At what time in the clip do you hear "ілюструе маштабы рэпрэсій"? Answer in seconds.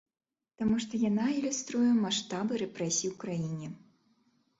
1.33-3.11